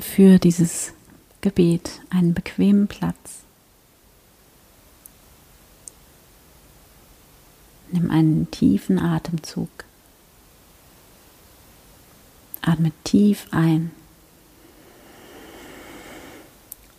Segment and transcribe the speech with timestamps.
[0.00, 0.92] für dieses
[1.40, 3.44] Gebet einen bequemen Platz.
[7.92, 9.68] Nimm einen tiefen Atemzug.
[12.62, 13.90] Atme tief ein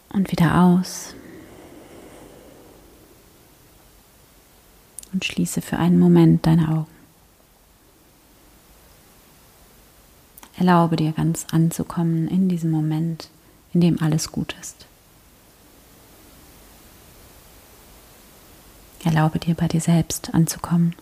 [0.09, 1.15] und wieder aus.
[5.13, 7.00] Und schließe für einen Moment deine Augen.
[10.57, 13.29] Erlaube dir ganz anzukommen in diesem Moment,
[13.73, 14.85] in dem alles gut ist.
[19.03, 20.95] Erlaube dir bei dir selbst anzukommen.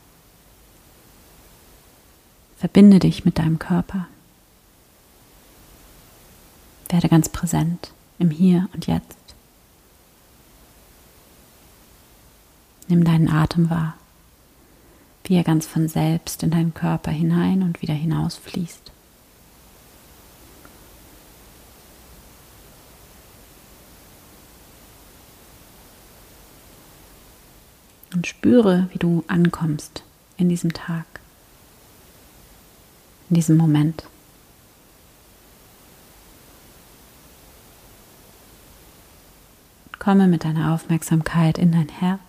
[2.57, 4.07] Verbinde dich mit deinem Körper.
[6.89, 9.17] Werde ganz präsent im Hier und Jetzt.
[12.87, 13.95] Nimm deinen Atem wahr,
[15.23, 18.91] wie er ganz von selbst in deinen Körper hinein und wieder hinaus fließt.
[28.13, 30.03] Und spüre, wie du ankommst
[30.37, 31.05] in diesem Tag,
[33.29, 34.05] in diesem Moment.
[39.99, 42.19] Komme mit deiner Aufmerksamkeit in dein Herz,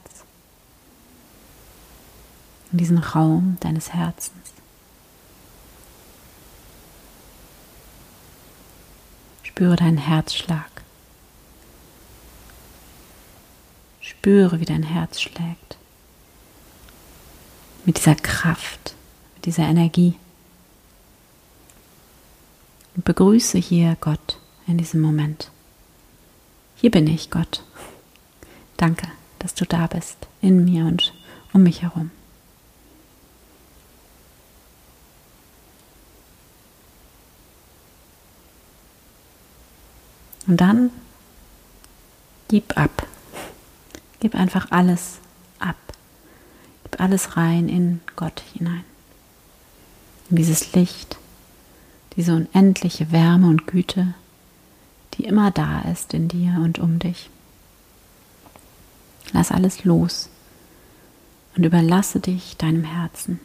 [2.72, 4.53] in diesen Raum deines Herzens.
[9.42, 10.69] Spüre deinen Herzschlag.
[14.20, 15.78] Spüre, wie dein Herz schlägt.
[17.86, 18.94] Mit dieser Kraft,
[19.34, 20.14] mit dieser Energie.
[22.94, 25.50] Und begrüße hier Gott in diesem Moment.
[26.76, 27.64] Hier bin ich, Gott.
[28.76, 31.14] Danke, dass du da bist, in mir und
[31.54, 32.10] um mich herum.
[40.47, 40.91] Und dann
[42.48, 43.06] gib ab.
[44.20, 45.19] Gib einfach alles
[45.58, 45.76] ab.
[46.84, 48.84] Gib alles rein in Gott hinein.
[50.28, 51.19] In dieses Licht,
[52.16, 54.14] diese unendliche Wärme und Güte,
[55.14, 57.30] die immer da ist in dir und um dich.
[59.32, 60.28] Lass alles los
[61.56, 63.41] und überlasse dich deinem Herzen.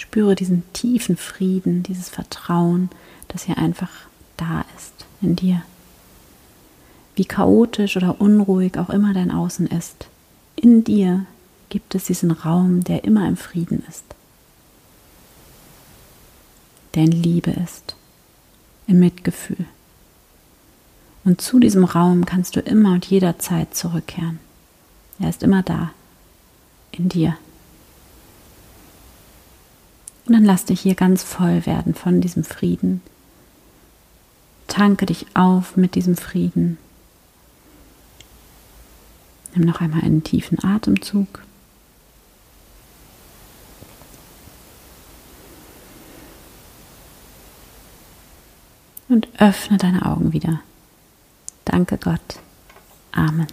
[0.00, 2.88] Spüre diesen tiefen Frieden, dieses Vertrauen,
[3.28, 3.90] das hier einfach
[4.38, 5.62] da ist in dir.
[7.16, 10.06] Wie chaotisch oder unruhig auch immer dein Außen ist,
[10.56, 11.26] in dir
[11.68, 14.04] gibt es diesen Raum, der immer im Frieden ist,
[16.94, 17.94] der in Liebe ist,
[18.86, 19.66] in Mitgefühl.
[21.24, 24.38] Und zu diesem Raum kannst du immer und jederzeit zurückkehren.
[25.18, 25.90] Er ist immer da,
[26.90, 27.36] in dir.
[30.40, 33.02] Dann lass dich hier ganz voll werden von diesem Frieden.
[34.68, 36.78] Tanke dich auf mit diesem Frieden.
[39.54, 41.42] Nimm noch einmal einen tiefen Atemzug.
[49.08, 50.60] und öffne deine Augen wieder.
[51.66, 52.38] Danke Gott.
[53.12, 53.48] Amen.